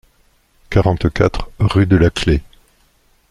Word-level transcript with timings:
quarante-quatre, 0.71 1.51
rue 1.59 1.85
de 1.85 1.95
la 1.95 2.09
Clef. 2.09 2.41